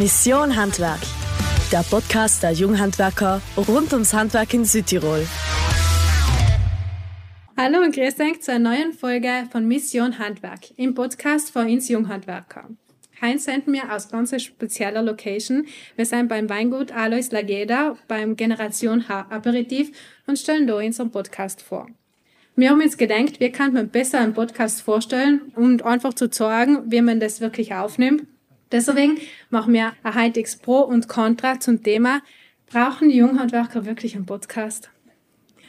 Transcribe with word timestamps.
Mission 0.00 0.56
Handwerk, 0.56 1.00
der 1.70 1.82
Podcast 1.82 2.42
der 2.42 2.52
Junghandwerker 2.52 3.42
rund 3.68 3.92
ums 3.92 4.14
Handwerk 4.14 4.54
in 4.54 4.64
Südtirol. 4.64 5.26
Hallo 7.54 7.80
und 7.80 7.94
grüß 7.94 8.18
euch 8.20 8.40
zu 8.40 8.52
einer 8.52 8.70
neuen 8.70 8.94
Folge 8.94 9.28
von 9.52 9.68
Mission 9.68 10.18
Handwerk 10.18 10.70
im 10.78 10.94
Podcast 10.94 11.50
von 11.50 11.66
uns 11.66 11.90
Junghandwerker. 11.90 12.70
Heinz 13.20 13.44
senden 13.44 13.74
wir 13.74 13.94
aus 13.94 14.08
ganz 14.08 14.34
spezieller 14.42 15.02
Location. 15.02 15.66
Wir 15.96 16.06
sind 16.06 16.28
beim 16.28 16.48
Weingut 16.48 16.92
Alois 16.92 17.30
Lageda 17.30 17.98
beim 18.08 18.36
Generation 18.36 19.06
H 19.06 19.26
Aperitif 19.28 19.92
und 20.26 20.38
stellen 20.38 20.66
da 20.66 20.76
unseren 20.76 21.10
Podcast 21.10 21.60
vor. 21.60 21.86
Wir 22.56 22.70
haben 22.70 22.80
uns 22.80 22.96
gedacht, 22.96 23.38
wie 23.38 23.52
kann 23.52 23.74
man 23.74 23.90
besser 23.90 24.20
einen 24.20 24.32
Podcast 24.32 24.80
vorstellen 24.80 25.52
und 25.56 25.84
einfach 25.84 26.14
zu 26.14 26.30
zeigen, 26.30 26.90
wie 26.90 27.02
man 27.02 27.20
das 27.20 27.42
wirklich 27.42 27.74
aufnimmt 27.74 28.22
Deswegen 28.72 29.18
machen 29.50 29.74
wir 29.74 29.92
ein 30.02 30.14
heutiges 30.14 30.56
Pro 30.56 30.82
und 30.82 31.08
Contra 31.08 31.58
zum 31.58 31.82
Thema, 31.82 32.22
brauchen 32.70 33.08
die 33.08 33.16
Junghandwerker 33.16 33.84
wirklich 33.84 34.14
einen 34.14 34.26
Podcast? 34.26 34.90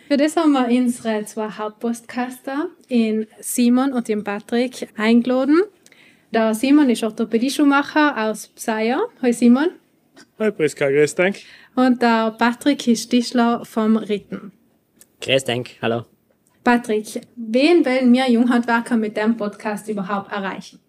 Für 0.07 0.17
das 0.17 0.35
haben 0.35 0.51
wir 0.51 0.67
unsere 0.67 1.25
zwei 1.25 1.49
Hauptpostcaster, 1.49 2.67
in 2.89 3.27
Simon 3.39 3.93
und 3.93 4.07
den 4.07 4.23
Patrick, 4.23 4.89
eingeladen. 4.97 5.61
Der 6.31 6.53
Simon 6.53 6.89
ist 6.89 7.03
Orthopädie-Schuhmacher 7.03 8.29
aus 8.29 8.49
Psaja. 8.49 9.01
Hallo 9.21 9.33
Simon. 9.33 9.69
Hallo 10.37 10.51
Priska, 10.51 10.89
grüß 10.89 11.15
dich. 11.15 11.45
Und 11.75 12.01
der 12.01 12.31
Patrick 12.37 12.87
ist 12.87 13.09
Tischler 13.09 13.65
vom 13.65 13.97
Ritten. 13.97 14.51
Grüß 15.21 15.43
dich, 15.45 15.79
hallo. 15.81 16.05
Patrick, 16.63 17.21
wen 17.35 17.83
wollen 17.83 18.13
wir 18.13 18.29
Junghandwerker 18.29 18.95
mit 18.95 19.17
dem 19.17 19.35
Podcast 19.35 19.89
überhaupt 19.89 20.31
erreichen? 20.31 20.79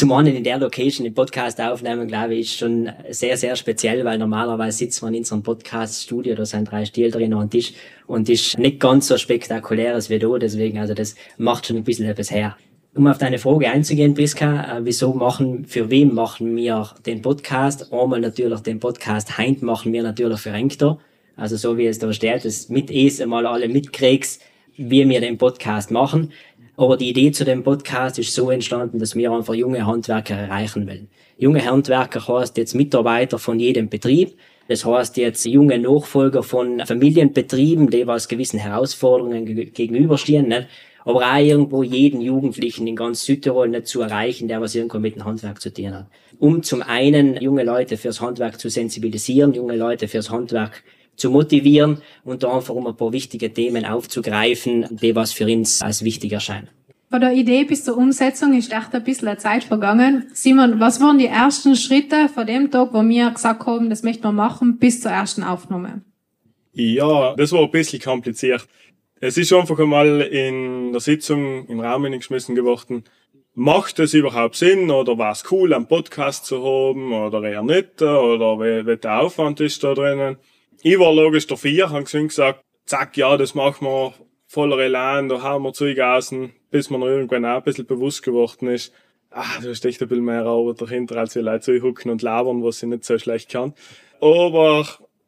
Zum 0.00 0.12
einen 0.12 0.34
in 0.34 0.44
der 0.44 0.56
Location 0.56 1.04
den 1.04 1.12
Podcast 1.12 1.60
aufnehmen, 1.60 2.08
glaube 2.08 2.32
ich, 2.32 2.52
ist 2.52 2.56
schon 2.56 2.90
sehr, 3.10 3.36
sehr 3.36 3.54
speziell, 3.54 4.02
weil 4.06 4.16
normalerweise 4.16 4.78
sitzt 4.78 5.02
man 5.02 5.12
in 5.12 5.24
so 5.24 5.34
einem 5.34 5.42
Podcast-Studio, 5.42 6.34
da 6.34 6.46
sind 6.46 6.70
drei 6.70 6.86
Stühle 6.86 7.10
drin 7.10 7.34
und 7.34 7.50
Tisch 7.50 7.74
und 8.06 8.26
ist 8.30 8.58
nicht 8.58 8.80
ganz 8.80 9.08
so 9.08 9.18
spektakulär 9.18 9.92
als 9.92 10.08
wir 10.08 10.18
da, 10.18 10.38
deswegen, 10.38 10.78
also 10.78 10.94
das 10.94 11.16
macht 11.36 11.66
schon 11.66 11.76
ein 11.76 11.84
bisschen 11.84 12.06
etwas 12.06 12.30
her. 12.30 12.56
Um 12.94 13.08
auf 13.08 13.18
deine 13.18 13.38
Frage 13.38 13.70
einzugehen, 13.70 14.14
Priska, 14.14 14.78
äh, 14.78 14.80
wieso 14.84 15.12
machen, 15.12 15.66
für 15.66 15.90
wen 15.90 16.14
machen 16.14 16.56
wir 16.56 16.88
den 17.04 17.20
Podcast? 17.20 17.92
Einmal 17.92 18.20
natürlich 18.20 18.60
den 18.60 18.80
Podcast 18.80 19.36
Heint 19.36 19.60
machen 19.60 19.92
wir 19.92 20.02
natürlich 20.02 20.40
für 20.40 20.54
Renkter. 20.54 20.98
Also 21.36 21.58
so 21.58 21.76
wie 21.76 21.84
es 21.84 21.98
da 21.98 22.10
steht, 22.10 22.46
dass 22.46 22.70
mit 22.70 22.90
es 22.90 23.20
einmal 23.20 23.46
alle 23.46 23.68
mitkriegst, 23.68 24.40
wie 24.78 25.06
wir 25.06 25.20
den 25.20 25.36
Podcast 25.36 25.90
machen. 25.90 26.32
Aber 26.80 26.96
die 26.96 27.10
Idee 27.10 27.30
zu 27.30 27.44
dem 27.44 27.62
Podcast 27.62 28.18
ist 28.18 28.32
so 28.32 28.50
entstanden, 28.50 29.00
dass 29.00 29.14
wir 29.14 29.30
einfach 29.32 29.52
junge 29.52 29.84
Handwerker 29.84 30.34
erreichen 30.34 30.86
wollen. 30.86 31.08
Junge 31.36 31.62
Handwerker 31.62 32.26
heißt 32.26 32.56
jetzt 32.56 32.74
Mitarbeiter 32.74 33.38
von 33.38 33.60
jedem 33.60 33.90
Betrieb. 33.90 34.38
Das 34.66 34.86
heißt 34.86 35.18
jetzt 35.18 35.44
junge 35.44 35.78
Nachfolger 35.78 36.42
von 36.42 36.80
Familienbetrieben, 36.80 37.90
die 37.90 38.06
was 38.06 38.28
gewissen 38.28 38.58
Herausforderungen 38.58 39.44
gegenüberstehen, 39.74 40.48
nicht? 40.48 40.68
aber 41.04 41.18
auch 41.18 41.38
irgendwo 41.38 41.82
jeden 41.82 42.22
Jugendlichen 42.22 42.86
in 42.86 42.96
ganz 42.96 43.24
Südtirol 43.26 43.68
nicht 43.68 43.86
zu 43.86 44.00
erreichen, 44.00 44.48
der 44.48 44.62
was 44.62 44.74
irgendwo 44.74 45.00
mit 45.00 45.16
dem 45.16 45.26
Handwerk 45.26 45.60
zu 45.60 45.70
tun 45.70 45.94
hat. 45.94 46.06
Um 46.38 46.62
zum 46.62 46.80
einen 46.80 47.36
junge 47.42 47.62
Leute 47.62 47.98
fürs 47.98 48.22
Handwerk 48.22 48.58
zu 48.58 48.70
sensibilisieren, 48.70 49.52
junge 49.52 49.76
Leute 49.76 50.08
fürs 50.08 50.30
Handwerk 50.30 50.82
zu 51.20 51.30
motivieren 51.30 52.02
und 52.24 52.42
da 52.42 52.56
einfach 52.56 52.74
um 52.74 52.86
ein 52.86 52.96
paar 52.96 53.12
wichtige 53.12 53.52
Themen 53.52 53.84
aufzugreifen, 53.84 54.86
die 54.90 55.14
was 55.14 55.32
für 55.32 55.46
uns 55.46 55.82
als 55.82 56.04
wichtig 56.04 56.32
erscheinen. 56.32 56.68
Von 57.10 57.20
der 57.20 57.32
Idee 57.32 57.64
bis 57.64 57.84
zur 57.84 57.96
Umsetzung 57.96 58.56
ist 58.56 58.72
echt 58.72 58.94
ein 58.94 59.02
bisschen 59.02 59.36
Zeit 59.38 59.64
vergangen. 59.64 60.30
Simon, 60.32 60.78
was 60.78 61.00
waren 61.00 61.18
die 61.18 61.26
ersten 61.26 61.74
Schritte 61.74 62.28
von 62.28 62.46
dem 62.46 62.70
Tag, 62.70 62.94
wo 62.94 63.02
wir 63.02 63.30
gesagt 63.32 63.66
haben, 63.66 63.90
das 63.90 64.04
möchten 64.04 64.22
wir 64.22 64.32
machen, 64.32 64.78
bis 64.78 65.00
zur 65.00 65.10
ersten 65.10 65.42
Aufnahme? 65.42 66.02
Ja, 66.72 67.34
das 67.34 67.50
war 67.50 67.62
ein 67.62 67.70
bisschen 67.72 68.00
kompliziert. 68.00 68.66
Es 69.18 69.36
ist 69.36 69.52
einfach 69.52 69.78
einmal 69.80 70.20
in 70.20 70.92
der 70.92 71.00
Sitzung 71.00 71.66
im 71.66 71.80
Raum 71.80 72.04
geschmissen 72.04 72.54
geworden, 72.54 73.02
macht 73.54 73.98
es 73.98 74.14
überhaupt 74.14 74.54
Sinn 74.54 74.90
oder 74.90 75.18
war 75.18 75.32
es 75.32 75.44
cool, 75.50 75.74
einen 75.74 75.88
Podcast 75.88 76.46
zu 76.46 76.62
haben 76.62 77.12
oder 77.12 77.42
eher 77.42 77.64
nicht 77.64 78.00
oder 78.00 78.96
der 78.96 79.20
Aufwand 79.20 79.58
ist 79.60 79.82
da 79.82 79.94
drinnen 79.94 80.36
ich 80.82 80.98
war 80.98 81.12
logisch 81.12 81.46
der 81.46 81.56
Vier, 81.56 81.90
haben 81.90 82.04
gesagt, 82.04 82.64
zack, 82.86 83.16
ja, 83.16 83.36
das 83.36 83.54
machen 83.54 83.86
wir 83.86 84.14
voller 84.46 84.78
Elan, 84.78 85.28
da 85.28 85.42
haben 85.42 85.64
wir 85.64 85.72
zugegasen, 85.72 86.52
bis 86.70 86.90
man 86.90 87.02
irgendwann 87.02 87.44
auch 87.44 87.58
ein 87.58 87.62
bisschen 87.62 87.86
bewusst 87.86 88.22
geworden 88.22 88.68
ist, 88.68 88.92
ah, 89.30 89.60
da 89.62 89.70
ist 89.70 89.84
echt 89.84 90.02
ein 90.02 90.08
bisschen 90.08 90.24
mehr 90.24 90.44
Arbeit 90.44 90.80
dahinter, 90.80 91.16
als 91.18 91.34
wir 91.34 91.42
Leute 91.42 91.60
zuhucken 91.60 92.10
und 92.10 92.22
labern, 92.22 92.64
was 92.64 92.82
ich 92.82 92.88
nicht 92.88 93.04
so 93.04 93.18
schlecht 93.18 93.50
kann. 93.50 93.74
Aber, 94.20 94.86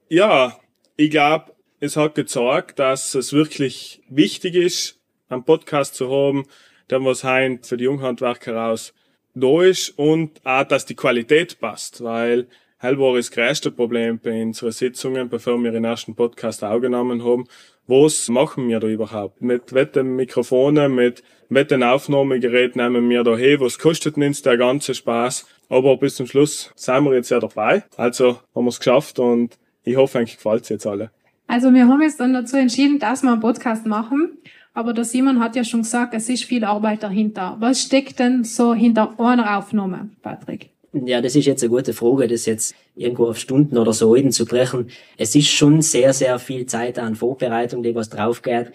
ja, 0.08 0.58
ich 0.96 1.10
glaube, 1.10 1.52
es 1.80 1.96
hat 1.96 2.14
gezeigt, 2.14 2.78
dass 2.78 3.14
es 3.14 3.32
wirklich 3.32 4.02
wichtig 4.08 4.54
ist, 4.54 5.00
einen 5.28 5.44
Podcast 5.44 5.94
zu 5.94 6.10
haben, 6.10 6.46
der 6.90 7.04
was 7.04 7.24
heint 7.24 7.66
für 7.66 7.76
die 7.76 7.84
Junghandwerker 7.84 8.68
aus 8.68 8.92
da 9.34 9.62
ist 9.62 9.90
und 9.98 10.44
auch, 10.44 10.64
dass 10.64 10.84
die 10.84 10.94
Qualität 10.94 11.58
passt, 11.58 12.04
weil 12.04 12.48
War 12.82 13.14
das 13.14 13.30
größte 13.30 13.70
Problem 13.70 14.18
bei 14.18 14.42
unseren 14.42 14.72
Sitzungen, 14.72 15.28
bevor 15.28 15.56
wir 15.62 15.70
den 15.70 15.84
ersten 15.84 16.16
Podcast 16.16 16.64
aufgenommen 16.64 17.22
haben. 17.22 17.44
Was 17.86 18.28
machen 18.28 18.68
wir 18.68 18.80
da 18.80 18.88
überhaupt? 18.88 19.40
Mit 19.40 19.72
welchen 19.72 20.16
Mikrofonen, 20.16 20.92
mit 20.92 21.22
welchen 21.48 21.84
Aufnahmegeräten 21.84 22.82
nehmen 22.82 23.08
wir 23.08 23.22
da 23.22 23.36
hey? 23.36 23.60
Was 23.60 23.78
kostet 23.78 24.16
uns 24.16 24.42
der 24.42 24.56
ganze 24.56 24.96
Spaß? 24.96 25.46
Aber 25.68 25.96
bis 25.96 26.16
zum 26.16 26.26
Schluss 26.26 26.72
sind 26.74 27.04
wir 27.04 27.14
jetzt 27.14 27.30
ja 27.30 27.38
dabei. 27.38 27.84
Also 27.96 28.40
haben 28.52 28.64
wir 28.64 28.70
es 28.70 28.80
geschafft 28.80 29.20
und 29.20 29.56
ich 29.84 29.94
hoffe, 29.94 30.18
eigentlich 30.18 30.38
gefällt 30.38 30.64
es 30.64 30.70
jetzt 30.70 30.86
alle. 30.86 31.12
Also 31.46 31.72
wir 31.72 31.86
haben 31.86 32.02
jetzt 32.02 32.18
dann 32.18 32.32
dazu 32.32 32.56
entschieden, 32.56 32.98
dass 32.98 33.22
wir 33.22 33.30
einen 33.30 33.40
Podcast 33.40 33.86
machen. 33.86 34.38
Aber 34.74 34.92
der 34.92 35.04
Simon 35.04 35.38
hat 35.38 35.54
ja 35.54 35.62
schon 35.62 35.82
gesagt, 35.82 36.14
es 36.14 36.28
ist 36.28 36.46
viel 36.46 36.64
Arbeit 36.64 37.04
dahinter. 37.04 37.58
Was 37.60 37.80
steckt 37.80 38.18
denn 38.18 38.42
so 38.42 38.74
hinter 38.74 39.14
einer 39.20 39.56
Aufnahme, 39.56 40.10
Patrick? 40.20 40.71
Ja, 40.94 41.22
das 41.22 41.34
ist 41.36 41.46
jetzt 41.46 41.62
eine 41.62 41.70
gute 41.70 41.94
Frage, 41.94 42.28
das 42.28 42.44
jetzt 42.44 42.74
irgendwo 42.94 43.26
auf 43.26 43.38
Stunden 43.38 43.78
oder 43.78 43.94
so 43.94 44.14
zu 44.28 44.44
brechen. 44.44 44.90
Es 45.16 45.34
ist 45.34 45.48
schon 45.48 45.80
sehr, 45.80 46.12
sehr 46.12 46.38
viel 46.38 46.66
Zeit 46.66 46.98
an 46.98 47.14
Vorbereitung, 47.14 47.82
die 47.82 47.94
was 47.94 48.10
drauf 48.10 48.42
geht. 48.42 48.72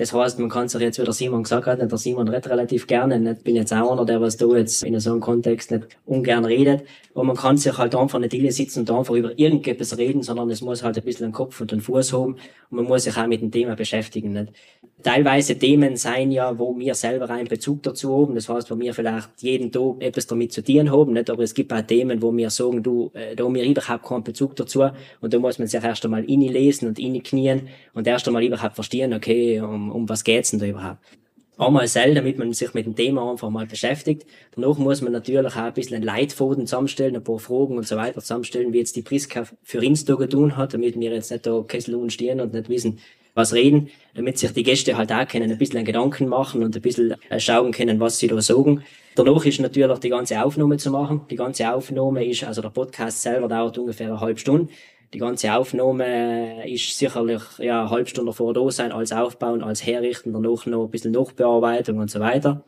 Das 0.00 0.14
heißt, 0.14 0.38
man 0.38 0.48
kann 0.48 0.66
sich 0.66 0.80
jetzt, 0.80 0.98
wie 0.98 1.04
der 1.04 1.12
Simon 1.12 1.42
gesagt 1.42 1.66
hat, 1.66 1.78
der 1.78 1.98
Simon 1.98 2.26
redet 2.26 2.48
relativ 2.48 2.86
gerne. 2.86 3.32
Ich 3.32 3.44
bin 3.44 3.54
jetzt 3.54 3.70
auch 3.74 3.92
einer, 3.92 4.06
der 4.06 4.18
was 4.22 4.38
da 4.38 4.46
jetzt 4.56 4.82
in 4.82 4.98
so 4.98 5.10
einem 5.10 5.20
Kontext 5.20 5.70
nicht 5.70 5.88
ungern 6.06 6.46
redet. 6.46 6.84
Aber 7.14 7.24
man 7.24 7.36
kann 7.36 7.58
sich 7.58 7.76
halt 7.76 7.94
einfach 7.94 8.18
nicht 8.18 8.32
hier 8.32 8.50
sitzen 8.50 8.80
und 8.80 8.90
einfach 8.90 9.14
über 9.14 9.38
irgendetwas 9.38 9.98
reden, 9.98 10.22
sondern 10.22 10.48
es 10.48 10.62
muss 10.62 10.82
halt 10.82 10.96
ein 10.96 11.04
bisschen 11.04 11.26
den 11.26 11.32
Kopf 11.32 11.60
und 11.60 11.70
den 11.70 11.82
Fuß 11.82 12.14
haben. 12.14 12.34
Und 12.34 12.38
man 12.70 12.86
muss 12.86 13.04
sich 13.04 13.16
auch 13.16 13.26
mit 13.26 13.42
dem 13.42 13.50
Thema 13.50 13.76
beschäftigen. 13.76 14.32
Nicht? 14.32 14.52
Teilweise 15.02 15.58
Themen 15.58 15.96
sein 15.96 16.30
ja, 16.30 16.58
wo 16.58 16.78
wir 16.78 16.94
selber 16.94 17.28
einen 17.28 17.48
Bezug 17.48 17.82
dazu 17.82 18.22
haben. 18.22 18.34
Das 18.34 18.48
heißt, 18.48 18.70
wo 18.70 18.78
wir 18.78 18.94
vielleicht 18.94 19.28
jeden 19.38 19.72
Tag 19.72 19.96
etwas 20.00 20.26
damit 20.28 20.52
zu 20.52 20.62
tun 20.62 20.90
haben. 20.90 21.12
Nicht? 21.12 21.28
Aber 21.28 21.42
es 21.42 21.52
gibt 21.52 21.72
auch 21.72 21.82
Themen, 21.82 22.22
wo 22.22 22.34
wir 22.34 22.48
sagen, 22.48 22.82
du, 22.82 23.10
äh, 23.12 23.34
da 23.34 23.44
haben 23.44 23.54
wir 23.54 23.64
überhaupt 23.64 24.04
keinen 24.04 24.24
Bezug 24.24 24.56
dazu. 24.56 24.84
Und 25.20 25.34
da 25.34 25.38
muss 25.38 25.58
man 25.58 25.68
sich 25.68 25.82
erst 25.82 26.04
einmal 26.04 26.22
lesen 26.22 26.88
und 26.88 27.24
knien 27.24 27.68
und 27.92 28.06
erst 28.06 28.28
einmal 28.28 28.44
überhaupt 28.44 28.76
verstehen, 28.76 29.12
okay, 29.12 29.60
um 29.60 29.89
um, 29.90 30.08
was 30.08 30.24
geht's 30.24 30.50
denn 30.50 30.60
da 30.60 30.66
überhaupt? 30.66 30.98
Einmal 31.60 31.86
selten, 31.88 32.14
damit 32.14 32.38
man 32.38 32.54
sich 32.54 32.72
mit 32.72 32.86
dem 32.86 32.96
Thema 32.96 33.30
einfach 33.30 33.50
mal 33.50 33.66
beschäftigt. 33.66 34.24
Danach 34.56 34.78
muss 34.78 35.02
man 35.02 35.12
natürlich 35.12 35.46
auch 35.46 35.56
ein 35.56 35.74
bisschen 35.74 35.96
einen 35.96 36.04
Leitfaden 36.04 36.66
zusammenstellen, 36.66 37.16
ein 37.16 37.22
paar 37.22 37.38
Fragen 37.38 37.76
und 37.76 37.86
so 37.86 37.96
weiter 37.96 38.20
zusammenstellen, 38.20 38.72
wie 38.72 38.78
jetzt 38.78 38.96
die 38.96 39.02
Priska 39.02 39.44
für 39.62 39.80
uns 39.80 40.06
da 40.06 40.14
getan 40.14 40.56
hat, 40.56 40.72
damit 40.72 40.98
wir 40.98 41.10
jetzt 41.10 41.30
nicht 41.30 41.46
da 41.46 41.62
Kessel 41.68 42.08
stehen 42.08 42.40
und 42.40 42.54
nicht 42.54 42.70
wissen, 42.70 42.98
was 43.34 43.52
reden, 43.52 43.90
damit 44.14 44.38
sich 44.38 44.52
die 44.52 44.62
Gäste 44.62 44.96
halt 44.96 45.12
auch 45.12 45.28
können, 45.28 45.50
ein 45.50 45.58
bisschen 45.58 45.84
Gedanken 45.84 46.28
machen 46.28 46.62
und 46.64 46.74
ein 46.74 46.82
bisschen 46.82 47.14
äh, 47.28 47.38
schauen 47.38 47.72
können, 47.72 48.00
was 48.00 48.18
sie 48.18 48.28
da 48.28 48.40
sagen. 48.40 48.82
Danach 49.14 49.44
ist 49.44 49.60
natürlich 49.60 49.98
die 49.98 50.08
ganze 50.08 50.42
Aufnahme 50.42 50.78
zu 50.78 50.90
machen. 50.90 51.22
Die 51.30 51.36
ganze 51.36 51.70
Aufnahme 51.72 52.24
ist, 52.24 52.42
also 52.42 52.62
der 52.62 52.70
Podcast 52.70 53.20
selber 53.20 53.48
dauert 53.48 53.76
ungefähr 53.76 54.06
eine 54.06 54.20
halbe 54.20 54.40
Stunde 54.40 54.72
die 55.12 55.18
ganze 55.18 55.52
Aufnahme 55.54 56.68
ist 56.68 56.96
sicherlich 56.96 57.42
ja, 57.58 57.82
eine 57.82 57.90
halbe 57.90 58.08
Stunde 58.08 58.32
vor 58.32 58.54
da 58.54 58.70
sein, 58.70 58.92
als 58.92 59.12
Aufbauen, 59.12 59.62
als 59.62 59.84
Herrichten, 59.84 60.32
danach 60.32 60.66
noch 60.66 60.84
ein 60.84 60.90
bisschen 60.90 61.12
Nachbearbeitung 61.12 61.98
und 61.98 62.10
so 62.10 62.20
weiter. 62.20 62.62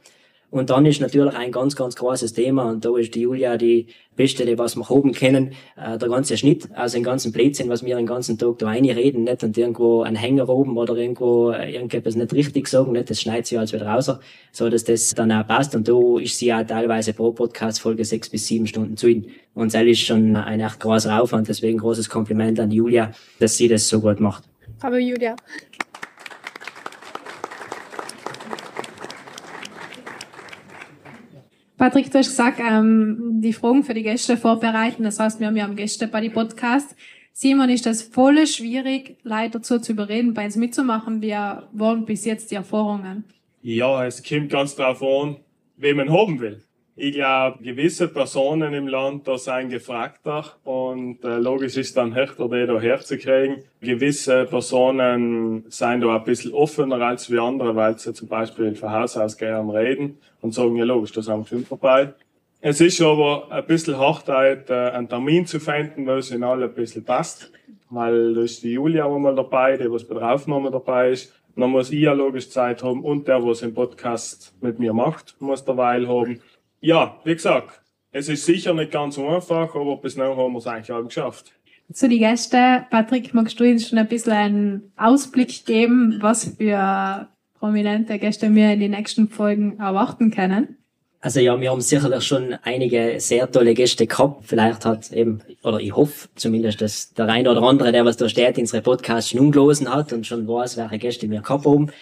Und 0.52 0.68
dann 0.68 0.84
ist 0.84 1.00
natürlich 1.00 1.34
ein 1.34 1.50
ganz, 1.50 1.74
ganz 1.76 1.96
großes 1.96 2.34
Thema, 2.34 2.68
und 2.68 2.84
da 2.84 2.94
ist 2.98 3.14
die 3.14 3.22
Julia 3.22 3.56
die 3.56 3.86
Beste, 4.16 4.44
die 4.44 4.58
was 4.58 4.76
wir 4.76 4.90
oben 4.90 5.12
kennen, 5.12 5.54
äh, 5.82 5.96
der 5.96 6.10
ganze 6.10 6.36
Schnitt, 6.36 6.68
also 6.74 6.98
den 6.98 7.04
ganzen 7.04 7.32
Blödsinn, 7.32 7.70
was 7.70 7.82
wir 7.82 7.96
den 7.96 8.04
ganzen 8.04 8.36
Tag 8.36 8.58
da 8.58 8.66
reinreden, 8.66 9.24
nicht, 9.24 9.42
und 9.42 9.56
irgendwo 9.56 10.02
einen 10.02 10.14
Hänger 10.14 10.46
oben 10.50 10.76
oder 10.76 10.94
irgendwo 10.94 11.52
äh, 11.52 11.72
irgendetwas 11.72 12.16
nicht 12.16 12.34
richtig 12.34 12.68
sagen, 12.68 12.92
nicht, 12.92 13.08
das 13.08 13.22
schneidet 13.22 13.46
sie 13.46 13.56
alles 13.56 13.72
wieder 13.72 13.86
raus, 13.86 14.10
so 14.52 14.68
dass 14.68 14.84
das 14.84 15.14
dann 15.14 15.32
auch 15.32 15.46
passt, 15.46 15.74
und 15.74 15.88
da 15.88 16.18
ist 16.20 16.36
sie 16.36 16.48
ja 16.48 16.62
teilweise 16.62 17.14
pro 17.14 17.32
Podcast-Folge 17.32 18.04
sechs 18.04 18.28
bis 18.28 18.46
sieben 18.46 18.66
Stunden 18.66 18.98
zu 18.98 19.08
ihnen. 19.08 19.28
Und 19.54 19.72
das 19.72 19.84
ist 19.84 20.00
schon 20.00 20.36
ein 20.36 20.60
echt 20.60 20.80
großer 20.80 21.18
Aufwand, 21.18 21.48
deswegen 21.48 21.78
großes 21.78 22.10
Kompliment 22.10 22.60
an 22.60 22.70
Julia, 22.70 23.12
dass 23.40 23.56
sie 23.56 23.68
das 23.68 23.88
so 23.88 24.00
gut 24.02 24.20
macht. 24.20 24.44
Aber 24.82 24.98
Julia. 24.98 25.34
Patrick, 31.82 32.12
du 32.12 32.18
hast 32.18 32.28
gesagt, 32.28 32.60
ähm, 32.60 33.40
die 33.40 33.52
Fragen 33.52 33.82
für 33.82 33.92
die 33.92 34.04
Gäste 34.04 34.36
vorbereiten. 34.36 35.02
Das 35.02 35.18
heißt, 35.18 35.40
wir 35.40 35.48
haben 35.48 35.56
ja 35.56 35.64
am 35.64 35.74
Gäste 35.74 36.06
bei 36.06 36.20
die 36.20 36.30
Podcast. 36.30 36.94
Simon, 37.32 37.70
ist 37.70 37.86
das 37.86 38.02
voll 38.02 38.46
schwierig, 38.46 39.16
Leute 39.24 39.58
dazu 39.58 39.80
zu 39.80 39.90
überreden, 39.90 40.32
bei 40.32 40.44
uns 40.44 40.54
mitzumachen? 40.54 41.20
Wie 41.20 41.32
waren 41.32 42.04
bis 42.04 42.24
jetzt 42.24 42.52
die 42.52 42.54
Erfahrungen? 42.54 43.24
Ja, 43.62 44.06
es 44.06 44.22
kommt 44.22 44.50
ganz 44.50 44.76
drauf 44.76 45.02
an, 45.02 45.38
wen 45.76 45.96
man 45.96 46.12
haben 46.12 46.38
will. 46.38 46.62
Ich 46.94 47.14
glaube, 47.14 47.62
gewisse 47.62 48.06
Personen 48.06 48.74
im 48.74 48.86
Land 48.86 49.26
da 49.26 49.38
sind 49.38 49.70
gefragter 49.70 50.44
und 50.64 51.24
äh, 51.24 51.38
logisch 51.38 51.78
ist 51.78 51.96
dann 51.96 52.12
härter, 52.12 52.50
die 52.50 52.66
da 52.66 52.78
herzukriegen. 52.78 53.64
Gewisse 53.80 54.44
Personen 54.44 55.64
sind 55.68 56.02
da 56.02 56.16
ein 56.16 56.24
bisschen 56.24 56.52
offener 56.52 57.00
als 57.00 57.30
wie 57.30 57.38
andere, 57.38 57.74
weil 57.74 57.98
sie 57.98 58.12
zum 58.12 58.28
Beispiel 58.28 58.74
von 58.74 58.90
Haus 58.90 59.16
aus 59.16 59.38
gerne 59.38 59.72
reden 59.72 60.18
und 60.42 60.52
sagen, 60.52 60.76
ja 60.76 60.84
logisch, 60.84 61.12
da 61.12 61.22
sind 61.22 61.50
wir 61.50 61.60
vorbei. 61.60 62.12
Es 62.60 62.80
ist 62.82 63.00
aber 63.00 63.50
ein 63.50 63.64
bisschen 63.64 63.96
Hardheit, 63.96 64.68
äh, 64.68 64.90
einen 64.90 65.08
Termin 65.08 65.46
zu 65.46 65.60
finden, 65.60 66.06
wo 66.06 66.12
es 66.12 66.30
in 66.30 66.44
alle 66.44 66.66
ein 66.66 66.74
bisschen 66.74 67.04
passt. 67.04 67.50
Weil 67.88 68.34
da 68.34 68.42
ist 68.42 68.62
die 68.62 68.72
Julia 68.72 69.06
auch 69.06 69.18
mal 69.18 69.34
dabei, 69.34 69.78
die 69.78 69.90
was 69.90 70.04
bei 70.04 70.14
der 70.14 70.34
Aufnahme 70.34 70.70
dabei 70.70 71.10
ist. 71.10 71.32
dann 71.56 71.70
muss 71.70 71.90
ich 71.90 72.00
ja 72.00 72.12
logisch 72.12 72.50
Zeit 72.50 72.82
haben 72.82 73.02
und 73.02 73.28
der, 73.28 73.44
was 73.44 73.60
den 73.60 73.74
Podcast 73.74 74.54
mit 74.60 74.78
mir 74.78 74.92
macht, 74.92 75.36
muss 75.40 75.64
derweil 75.64 76.08
haben. 76.08 76.40
Ja, 76.84 77.20
wie 77.22 77.34
gesagt, 77.34 77.80
es 78.10 78.28
ist 78.28 78.44
sicher 78.44 78.74
nicht 78.74 78.90
ganz 78.90 79.16
einfach, 79.16 79.72
aber 79.76 79.98
bis 79.98 80.16
now 80.16 80.36
haben 80.36 80.52
wir 80.52 80.58
es 80.58 80.66
eigentlich 80.66 80.90
auch 80.90 81.04
geschafft. 81.04 81.52
Zu 81.92 82.08
die 82.08 82.18
Gäste, 82.18 82.86
Patrick, 82.90 83.32
magst 83.34 83.60
du 83.60 83.64
uns 83.64 83.88
schon 83.88 84.00
ein 84.00 84.08
bisschen 84.08 84.32
einen 84.32 84.92
Ausblick 84.96 85.64
geben, 85.64 86.18
was 86.20 86.56
für 86.56 87.28
prominente 87.60 88.18
Gäste 88.18 88.52
wir 88.52 88.72
in 88.72 88.80
den 88.80 88.90
nächsten 88.90 89.28
Folgen 89.28 89.78
erwarten 89.78 90.32
können? 90.32 90.76
Also 91.20 91.38
ja, 91.38 91.60
wir 91.60 91.70
haben 91.70 91.80
sicherlich 91.80 92.24
schon 92.24 92.54
einige 92.64 93.14
sehr 93.20 93.48
tolle 93.48 93.74
Gäste 93.74 94.08
gehabt. 94.08 94.44
Vielleicht 94.44 94.84
hat 94.84 95.12
eben, 95.12 95.40
oder 95.62 95.78
ich 95.78 95.94
hoffe 95.94 96.30
zumindest, 96.34 96.80
dass 96.80 97.14
der 97.14 97.28
eine 97.28 97.48
oder 97.48 97.62
andere, 97.62 97.92
der 97.92 98.04
was 98.04 98.16
da 98.16 98.28
steht, 98.28 98.58
unsere 98.58 98.82
Podcast 98.82 99.30
schon 99.30 99.38
umgelosen 99.38 99.88
hat 99.88 100.12
und 100.12 100.26
schon 100.26 100.48
weiß, 100.48 100.78
welche 100.78 100.98
Gäste 100.98 101.30
wir 101.30 101.42
gehabt 101.42 101.64
haben. 101.64 101.92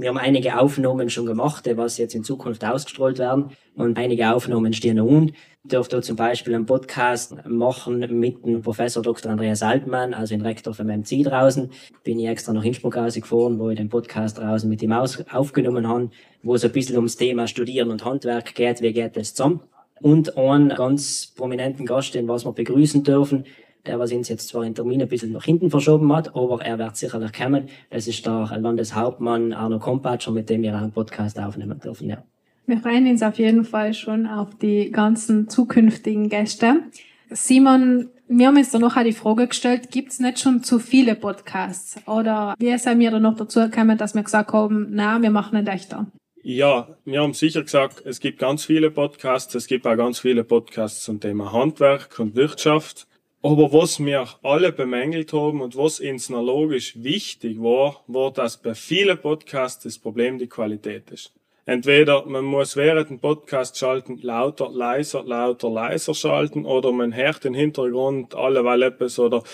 Wir 0.00 0.10
haben 0.10 0.18
einige 0.18 0.60
Aufnahmen 0.60 1.10
schon 1.10 1.26
gemacht, 1.26 1.66
die 1.66 1.76
was 1.76 1.98
jetzt 1.98 2.14
in 2.14 2.22
Zukunft 2.22 2.64
ausgestrahlt 2.64 3.18
werden. 3.18 3.50
Und 3.74 3.98
einige 3.98 4.32
Aufnahmen 4.32 4.72
stehen 4.72 4.98
noch 4.98 5.06
un. 5.06 5.32
Ich 5.64 5.70
durfte 5.70 6.00
zum 6.02 6.14
Beispiel 6.14 6.54
einen 6.54 6.66
Podcast 6.66 7.34
machen 7.48 7.98
mit 8.20 8.46
dem 8.46 8.62
Professor 8.62 9.02
Dr. 9.02 9.32
Andreas 9.32 9.60
Altmann, 9.60 10.14
also 10.14 10.36
den 10.36 10.42
Rektor 10.42 10.72
vom 10.72 10.86
MC 10.86 11.24
draußen. 11.24 11.72
Bin 12.04 12.20
ich 12.20 12.28
extra 12.28 12.52
nach 12.52 12.62
Innsbruck 12.62 12.96
rausgefahren, 12.96 13.58
wo 13.58 13.70
ich 13.70 13.76
den 13.76 13.88
Podcast 13.88 14.38
draußen 14.38 14.70
mit 14.70 14.80
ihm 14.82 14.92
aufgenommen 14.92 15.88
habe, 15.88 16.10
wo 16.44 16.54
es 16.54 16.64
ein 16.64 16.70
bisschen 16.70 16.94
ums 16.94 17.16
Thema 17.16 17.48
Studieren 17.48 17.90
und 17.90 18.04
Handwerk 18.04 18.54
geht. 18.54 18.80
Wie 18.80 18.92
geht 18.92 19.16
das 19.16 19.34
zusammen? 19.34 19.62
Und 20.00 20.38
einen 20.38 20.68
ganz 20.68 21.34
prominenten 21.34 21.86
Gast, 21.86 22.14
den 22.14 22.28
was 22.28 22.44
wir 22.44 22.52
begrüßen 22.52 23.02
dürfen, 23.02 23.46
der 23.88 23.98
was 23.98 24.12
uns 24.12 24.28
jetzt 24.28 24.48
zwar 24.48 24.64
in 24.64 24.74
Termin 24.74 25.02
ein 25.02 25.08
bisschen 25.08 25.32
nach 25.32 25.44
hinten 25.44 25.70
verschoben 25.70 26.14
hat, 26.14 26.36
aber 26.36 26.62
er 26.62 26.78
wird 26.78 26.96
sicherlich 26.96 27.32
kommen. 27.32 27.68
Das 27.90 28.06
ist 28.06 28.24
der 28.24 28.56
Landeshauptmann 28.58 29.52
Arno 29.52 29.78
Kompatscher, 29.78 30.30
mit 30.30 30.48
dem 30.50 30.62
wir 30.62 30.76
einen 30.76 30.92
Podcast 30.92 31.40
aufnehmen 31.40 31.80
dürfen. 31.80 32.08
Ja. 32.08 32.22
Wir 32.66 32.78
freuen 32.78 33.06
uns 33.06 33.22
auf 33.22 33.38
jeden 33.38 33.64
Fall 33.64 33.94
schon 33.94 34.26
auf 34.26 34.54
die 34.60 34.90
ganzen 34.90 35.48
zukünftigen 35.48 36.28
Gäste. 36.28 36.82
Simon, 37.30 38.10
wir 38.28 38.46
haben 38.46 38.56
uns 38.56 38.70
da 38.70 38.78
noch 38.78 39.02
die 39.02 39.12
Frage 39.12 39.48
gestellt, 39.48 39.90
gibt 39.90 40.12
es 40.12 40.20
nicht 40.20 40.38
schon 40.38 40.62
zu 40.62 40.78
viele 40.78 41.14
Podcasts? 41.14 41.96
Oder 42.06 42.54
wie 42.58 42.76
sind 42.76 42.98
wir 42.98 43.10
da 43.10 43.18
noch 43.18 43.36
dazu 43.36 43.60
gekommen, 43.60 43.96
dass 43.96 44.14
wir 44.14 44.22
gesagt 44.22 44.52
haben, 44.52 44.88
na, 44.90 45.20
wir 45.20 45.30
machen 45.30 45.58
nicht 45.58 45.72
echter? 45.72 46.06
Ja, 46.42 46.96
wir 47.04 47.22
haben 47.22 47.34
sicher 47.34 47.62
gesagt, 47.62 48.02
es 48.04 48.20
gibt 48.20 48.38
ganz 48.38 48.64
viele 48.64 48.90
Podcasts, 48.90 49.54
es 49.54 49.66
gibt 49.66 49.86
auch 49.86 49.96
ganz 49.96 50.20
viele 50.20 50.44
Podcasts 50.44 51.02
zum 51.04 51.20
Thema 51.20 51.52
Handwerk 51.52 52.18
und 52.18 52.36
Wirtschaft. 52.36 53.06
Aber 53.40 53.72
was 53.72 54.04
wir 54.04 54.26
alle 54.42 54.72
bemängelt 54.72 55.32
haben 55.32 55.60
und 55.60 55.76
was 55.76 56.00
uns 56.00 56.28
noch 56.28 56.42
logisch 56.42 56.94
wichtig 56.96 57.60
war, 57.60 58.02
war, 58.08 58.32
dass 58.32 58.60
bei 58.60 58.74
vielen 58.74 59.16
Podcasts 59.16 59.84
das 59.84 59.96
Problem 59.96 60.38
die 60.38 60.48
Qualität 60.48 61.08
ist. 61.12 61.32
Entweder 61.64 62.26
man 62.26 62.44
muss 62.44 62.74
während 62.74 63.10
dem 63.10 63.20
Podcast 63.20 63.78
schalten, 63.78 64.18
lauter, 64.22 64.68
leiser, 64.70 65.22
lauter, 65.22 65.70
leiser 65.70 66.14
schalten, 66.14 66.66
oder 66.66 66.90
man 66.90 67.14
hört 67.14 67.44
den 67.44 67.54
Hintergrund 67.54 68.34
alleweil 68.34 68.82
etwas, 68.82 69.20
oder 69.20 69.44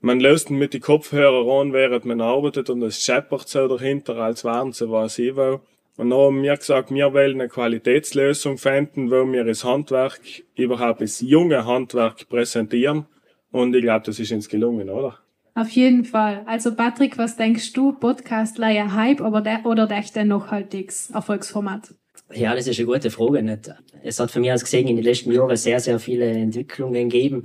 man 0.00 0.18
löst 0.18 0.50
ihn 0.50 0.58
mit 0.58 0.74
die 0.74 0.80
Kopfhörer 0.80 1.60
an, 1.60 1.72
während 1.72 2.06
man 2.06 2.20
arbeitet, 2.20 2.70
und 2.70 2.82
es 2.82 3.04
scheppert 3.04 3.48
so 3.48 3.68
dahinter, 3.68 4.16
als 4.16 4.44
wären 4.44 4.72
sie 4.72 4.90
was 4.90 5.16
ich 5.16 5.36
will. 5.36 5.60
Und 5.96 6.10
dann 6.10 6.18
haben 6.18 6.42
wir 6.42 6.56
gesagt, 6.56 6.92
wir 6.92 7.12
wollen 7.14 7.40
eine 7.40 7.48
Qualitätslösung 7.48 8.58
finden, 8.58 9.12
wo 9.12 9.30
wir 9.30 9.44
das 9.44 9.62
Handwerk, 9.62 10.20
überhaupt 10.56 11.02
das 11.02 11.20
junge 11.20 11.66
Handwerk 11.66 12.28
präsentieren 12.28 13.06
und 13.50 13.74
ich 13.74 13.82
glaube, 13.82 14.04
das 14.04 14.18
ist 14.18 14.32
uns 14.32 14.48
gelungen, 14.48 14.90
oder? 14.90 15.18
Auf 15.54 15.70
jeden 15.70 16.04
Fall. 16.04 16.42
Also 16.46 16.74
Patrick, 16.74 17.18
was 17.18 17.36
denkst 17.36 17.72
du? 17.72 17.92
Podcast 17.92 18.58
leider 18.58 18.94
Hype 18.94 19.20
aber 19.20 19.40
der, 19.40 19.66
oder 19.66 19.86
der 19.86 19.98
echte 19.98 20.24
nachhaltiges 20.24 21.10
Erfolgsformat? 21.10 21.94
Ja, 22.32 22.54
das 22.54 22.66
ist 22.66 22.78
eine 22.78 22.86
gute 22.86 23.10
Frage. 23.10 23.42
Nicht? 23.42 23.72
Es 24.04 24.20
hat 24.20 24.30
für 24.30 24.38
mich 24.38 24.52
aus 24.52 24.62
gesehen 24.62 24.86
in 24.86 24.96
den 24.96 25.04
letzten 25.04 25.32
Jahren 25.32 25.56
sehr, 25.56 25.80
sehr 25.80 25.98
viele 25.98 26.26
Entwicklungen 26.26 27.08
gegeben, 27.08 27.44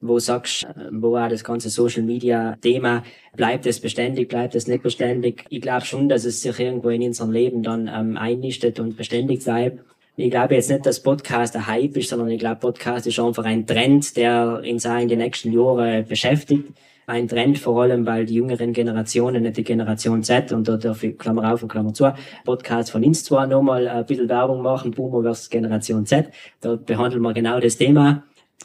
wo 0.00 0.18
sagst, 0.18 0.66
wo 0.90 1.16
auch 1.16 1.28
das 1.28 1.44
ganze 1.44 1.68
Social 1.68 2.02
Media 2.02 2.56
Thema, 2.62 3.02
bleibt 3.36 3.66
es 3.66 3.80
beständig, 3.80 4.28
bleibt 4.28 4.54
es 4.54 4.66
nicht 4.66 4.82
beständig. 4.82 5.44
Ich 5.50 5.60
glaube 5.60 5.84
schon, 5.84 6.08
dass 6.08 6.24
es 6.24 6.40
sich 6.40 6.58
irgendwo 6.58 6.88
in 6.88 7.02
unserem 7.02 7.30
Leben 7.30 7.62
dann 7.62 7.88
ähm, 7.92 8.16
einnistet 8.16 8.80
und 8.80 8.96
beständig 8.96 9.44
bleibt. 9.44 9.84
Ich 10.16 10.30
glaube 10.30 10.54
jetzt 10.54 10.70
nicht, 10.70 10.84
dass 10.84 11.00
Podcast 11.00 11.56
ein 11.56 11.66
Hype 11.66 11.96
ist, 11.96 12.10
sondern 12.10 12.28
ich 12.28 12.38
glaube, 12.38 12.56
Podcast 12.56 13.06
ist 13.06 13.18
einfach 13.18 13.44
ein 13.44 13.66
Trend, 13.66 14.16
der 14.16 14.60
uns 14.68 14.84
auch 14.84 14.98
in 14.98 15.08
den 15.08 15.18
nächsten 15.18 15.52
Jahren 15.52 16.04
beschäftigt. 16.06 16.64
Ein 17.06 17.26
Trend 17.26 17.58
vor 17.58 17.82
allem, 17.82 18.06
weil 18.06 18.26
die 18.26 18.34
jüngeren 18.34 18.72
Generationen, 18.72 19.42
nicht 19.42 19.56
die 19.56 19.64
Generation 19.64 20.22
Z, 20.22 20.52
und 20.52 20.68
da 20.68 20.76
darf 20.76 21.02
ich 21.02 21.18
Klammer 21.18 21.52
auf 21.52 21.62
und 21.62 21.68
Klammer 21.68 21.92
zu, 21.92 22.12
Podcast 22.44 22.92
von 22.92 23.02
uns 23.02 23.24
zwar 23.24 23.46
nochmal 23.46 23.88
ein 23.88 24.06
bisschen 24.06 24.28
Werbung 24.28 24.62
machen, 24.62 24.92
Boomer 24.92 25.22
versus 25.22 25.50
Generation 25.50 26.06
Z, 26.06 26.30
da 26.60 26.76
behandeln 26.76 27.22
wir 27.22 27.32
genau 27.32 27.58
das 27.58 27.76
Thema 27.76 28.22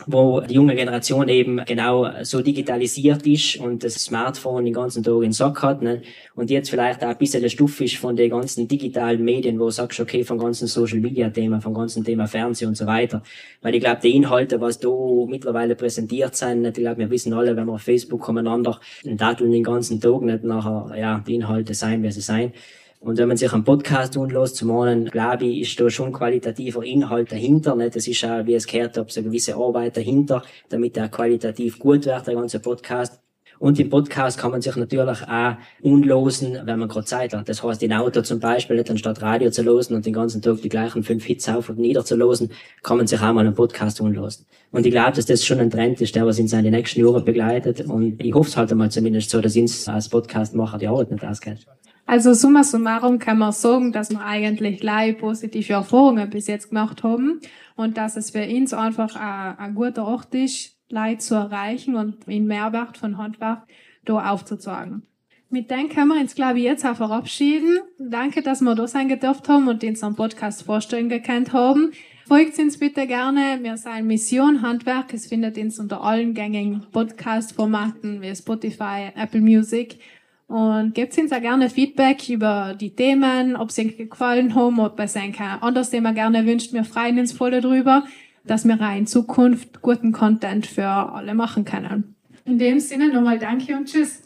wo 0.07 0.42
die 0.42 0.56
junge 0.56 0.75
Generation 0.75 1.30
eben 1.30 1.63
genau 1.65 2.09
so 2.24 2.42
digitalisiert 2.42 3.25
ist 3.25 3.57
und 3.57 3.81
das 3.83 3.95
Smartphone 3.95 4.65
den 4.65 4.74
ganzen 4.74 5.03
Tag 5.03 5.15
in 5.15 5.21
den 5.21 5.31
Sack 5.31 5.63
hat 5.63 5.81
ne? 5.81 6.01
und 6.36 6.50
jetzt 6.50 6.69
vielleicht 6.69 7.01
auch 7.01 7.09
ein 7.09 7.18
bisschen 7.18 7.42
der 7.42 7.50
Stuff 7.50 7.80
ist 7.80 7.95
von 7.95 8.15
den 8.15 8.30
ganzen 8.30 8.68
digitalen 8.68 9.24
Medien, 9.24 9.57
wo 9.57 9.65
du 9.65 9.71
sagst, 9.71 10.00
okay, 10.01 10.25
vom 10.25 10.38
ganzen 10.38 10.68
Social 10.68 11.00
Media 11.00 11.29
Thema, 11.29 11.62
vom 11.62 11.74
ganzen 11.74 12.03
Thema 12.03 12.27
Fernsehen 12.27 12.67
und 12.67 12.75
so 12.75 12.86
weiter. 12.86 13.24
Weil 13.62 13.75
ich 13.75 13.81
glaube, 13.81 14.01
die 14.03 14.15
Inhalte, 14.15 14.60
was 14.60 14.79
da 14.79 14.89
mittlerweile 15.27 15.75
präsentiert 15.75 16.36
sind, 16.36 16.65
ich 16.65 16.74
glaube, 16.74 16.98
wir 16.98 17.10
wissen 17.10 17.34
alle, 17.34 17.55
wenn 17.55 17.65
wir 17.65 17.74
auf 17.74 17.81
Facebook 17.81 18.27
umeinander 18.27 18.79
daten 19.05 19.50
den 19.50 19.63
ganzen 19.63 20.01
Tag 20.01 20.22
nicht 20.22 20.43
nachher, 20.43 20.93
ja, 20.98 21.24
die 21.25 21.36
Inhalte 21.36 21.74
sein, 21.74 22.03
wie 22.03 22.12
sie 22.12 22.22
sein. 22.22 22.51
Und 23.00 23.18
wenn 23.18 23.28
man 23.28 23.38
sich 23.38 23.54
einen 23.54 23.64
Podcast 23.64 24.18
anlässt, 24.18 24.56
zum 24.56 24.72
einen, 24.72 25.06
glaube 25.06 25.46
ich, 25.46 25.62
ist 25.62 25.80
da 25.80 25.90
schon 25.90 26.12
qualitativer 26.12 26.84
Inhalt 26.84 27.32
dahinter. 27.32 27.75
Nicht? 27.75 27.96
Das 27.96 28.08
ist 28.08 28.25
auch, 28.25 28.46
wie 28.46 28.56
es 28.56 28.66
gehört 28.66 28.98
habe, 28.98 29.12
so 29.12 29.20
eine 29.20 29.30
gewisse 29.30 29.56
Arbeit 29.56 29.96
dahinter, 29.98 30.42
damit 30.70 30.98
er 30.98 31.10
qualitativ 31.10 31.78
gut 31.78 32.06
wird, 32.06 32.25
der 32.25 32.36
ganze 32.36 32.60
Podcast. 32.60 33.20
Und 33.60 33.80
im 33.80 33.90
Podcast 33.90 34.38
kann 34.38 34.52
man 34.52 34.62
sich 34.62 34.75
natürlich 34.75 35.22
auch 35.22 35.56
unlosen, 35.82 36.60
wenn 36.66 36.80
man 36.80 36.90
gerade 36.90 37.06
Zeit 37.06 37.34
hat. 37.34 37.48
Das 37.48 37.64
heißt, 37.64 37.82
in 37.84 37.94
Auto 37.94 38.22
zum 38.22 38.40
Beispiel, 38.40 38.75
nicht 38.75 38.90
anstatt 38.90 39.22
Radio 39.22 39.50
zu 39.50 39.64
losen 39.64 39.96
und 39.96 40.06
den 40.06 40.14
ganzen 40.14 40.42
Tag 40.42 40.62
die 40.62 40.70
gleichen 40.70 41.04
fünf 41.04 41.24
Hits 41.25 41.48
auf 41.48 41.70
und 41.70 41.80
nieder 41.80 42.04
zu 42.04 42.16
losen, 42.16 42.52
kann 42.84 42.98
man 42.98 43.08
sich 43.08 43.20
auch 43.20 43.32
mal 43.34 43.46
einen 43.46 43.56
Podcast 43.56 44.02
unlosen. 44.02 44.46
Und 44.72 44.86
ich 44.86 44.92
glaube, 44.92 45.14
dass 45.14 45.25
das 45.25 45.46
schon 45.46 45.60
ein 45.60 45.70
Trend 45.70 46.02
ist, 46.02 46.16
der 46.16 46.25
was 46.25 46.38
in 46.38 46.48
seine 46.48 46.70
nächsten 46.70 47.00
Jahren 47.00 47.24
begleitet. 47.24 47.82
Und 47.86 48.22
ich 48.22 48.34
hoffe 48.34 48.50
es 48.50 48.58
halt 48.58 48.72
einmal 48.72 48.92
zumindest 48.92 49.30
so, 49.30 49.40
dass 49.40 49.56
uns 49.56 49.88
als 49.88 50.10
Podcastmacher 50.10 50.78
die 50.78 50.88
Arbeit 50.88 51.12
nicht 51.12 51.24
ausgeht. 51.24 51.66
Also 52.07 52.33
summa 52.33 52.63
summarum 52.63 53.17
kann 53.17 53.39
man 53.39 53.51
sagen, 53.51 53.91
dass 53.91 54.12
wir 54.12 54.21
eigentlich 54.21 54.79
gleich 54.79 55.17
positive 55.17 55.74
Erfahrungen 55.74 56.29
bis 56.29 56.47
jetzt 56.47 56.69
gemacht 56.69 57.03
haben 57.03 57.41
und 57.75 57.97
dass 57.97 58.15
es 58.15 58.29
für 58.29 58.47
uns 58.47 58.74
einfach 58.74 59.15
ein, 59.15 59.74
guter 59.74 60.05
Ort 60.05 60.33
ist, 60.35 60.77
Leute 60.89 61.17
zu 61.17 61.33
erreichen 61.33 61.95
und 61.95 62.27
den 62.27 62.45
Mehrwert 62.45 62.97
von 62.97 63.17
Handwerk 63.17 63.63
da 64.05 64.31
aufzuzeigen. 64.31 65.01
Mit 65.50 65.71
dem 65.71 65.89
können 65.89 66.09
wir 66.09 66.19
uns, 66.19 66.35
glaube 66.35 66.59
ich, 66.59 66.65
jetzt 66.65 66.85
auch 66.85 66.95
verabschieden. 66.95 67.79
Danke, 67.97 68.43
dass 68.43 68.62
wir 68.62 68.75
da 68.75 68.88
sein 68.88 69.07
gedurft 69.07 69.47
haben 69.50 69.67
und 69.67 69.83
unseren 69.83 70.15
Podcast 70.15 70.63
vorstellen 70.63 71.09
gekannt 71.09 71.53
haben. 71.53 71.91
Folgt 72.27 72.59
uns 72.59 72.77
bitte 72.77 73.07
gerne. 73.07 73.59
Wir 73.62 73.77
sind 73.77 74.05
Mission 74.05 74.62
Handwerk. 74.62 75.13
Es 75.13 75.27
findet 75.27 75.57
uns 75.57 75.79
unter 75.79 76.01
allen 76.01 76.33
gängigen 76.33 76.85
Podcast-Formaten 76.91 78.21
wie 78.21 78.35
Spotify, 78.35 79.12
Apple 79.15 79.41
Music 79.41 80.00
und 80.48 80.94
gebt 80.94 81.18
uns 81.18 81.32
auch 81.32 81.42
gerne 81.42 81.70
Feedback 81.70 82.30
über 82.30 82.75
die 82.80 82.96
Themen, 82.96 83.56
ob 83.56 83.72
sie 83.72 83.88
euch 83.88 84.10
gefallen 84.10 84.56
haben, 84.56 84.80
ob 84.80 85.00
es 85.00 85.16
ein 85.16 85.36
anderes 85.62 85.90
Thema 85.90 86.14
gerne 86.14 86.46
wünscht. 86.46 86.74
Wir 86.74 86.84
freuen 86.84 87.20
uns 87.20 87.32
voll 87.32 87.52
darüber, 87.52 88.04
dass 88.44 88.66
wir 88.66 88.80
auch 88.80 88.96
in 88.96 89.08
Zukunft 89.08 89.82
guten 89.82 90.12
Content 90.12 90.68
für 90.68 90.88
alle 90.88 91.34
machen 91.34 91.66
können. 91.66 92.16
In 92.46 92.60
dem 92.60 92.80
Sinne 92.80 93.12
nochmal 93.12 93.40
Danke 93.40 93.75
und 93.75 93.86
Tschüss. 93.86 94.22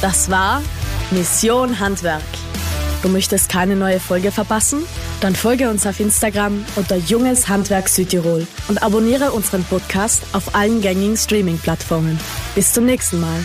Das 0.00 0.30
war 0.30 0.62
Mission 1.10 1.80
Handwerk. 1.80 2.22
Du 3.02 3.08
möchtest 3.08 3.50
keine 3.50 3.76
neue 3.76 4.00
Folge 4.00 4.30
verpassen? 4.30 4.82
Dann 5.20 5.34
folge 5.34 5.68
uns 5.70 5.86
auf 5.86 6.00
Instagram 6.00 6.64
unter 6.76 6.96
Junges 6.96 7.48
Handwerk 7.48 7.88
Südtirol 7.88 8.46
und 8.68 8.82
abonniere 8.82 9.32
unseren 9.32 9.64
Podcast 9.64 10.22
auf 10.32 10.54
allen 10.54 10.80
gängigen 10.80 11.16
Streaming-Plattformen. 11.16 12.18
Bis 12.54 12.72
zum 12.72 12.86
nächsten 12.86 13.20
Mal. 13.20 13.44